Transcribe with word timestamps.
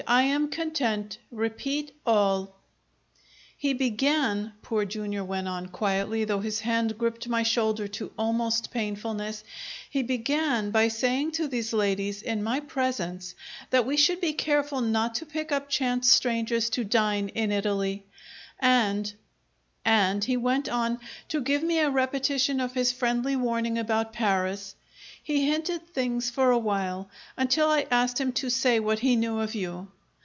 "I 0.07 0.23
am 0.23 0.47
content. 0.49 1.19
Repeat 1.29 1.93
all." 2.07 2.55
"He 3.55 3.73
began," 3.75 4.51
Poor 4.63 4.83
Jr. 4.83 5.21
went 5.21 5.47
on, 5.47 5.67
quietly, 5.67 6.25
though 6.25 6.39
his 6.39 6.59
hand 6.61 6.97
gripped 6.97 7.29
my 7.29 7.43
shoulder 7.43 7.87
to 7.89 8.11
almost 8.17 8.71
painfulness, 8.71 9.43
"he 9.91 10.01
began 10.01 10.71
by 10.71 10.87
saying 10.87 11.33
to 11.33 11.47
these 11.47 11.71
ladies, 11.71 12.23
in 12.23 12.41
my 12.43 12.61
presence, 12.61 13.35
that 13.69 13.85
we 13.85 13.95
should 13.95 14.19
be 14.19 14.33
careful 14.33 14.81
not 14.81 15.13
to 15.15 15.25
pick 15.27 15.51
up 15.51 15.69
chance 15.69 16.11
strangers 16.11 16.71
to 16.71 16.83
dine, 16.83 17.29
in 17.29 17.51
Italy, 17.51 18.03
and 18.59 19.13
and 19.85 20.23
he 20.23 20.35
went 20.35 20.67
on 20.67 20.99
to 21.29 21.41
give 21.41 21.61
me 21.61 21.77
a 21.77 21.91
repetition 21.91 22.59
of 22.59 22.73
his 22.73 22.91
friendly 22.91 23.35
warning 23.35 23.77
about 23.77 24.13
Paris. 24.13 24.75
He 25.23 25.45
hinted 25.49 25.87
things 25.87 26.31
for 26.31 26.49
a 26.49 26.57
while, 26.57 27.09
until 27.37 27.69
I 27.69 27.85
asked 27.91 28.19
him 28.19 28.33
to 28.33 28.49
say 28.49 28.79
what 28.79 28.99
he 28.99 29.15
knew 29.15 29.39
of 29.39 29.53
you. 29.53 29.87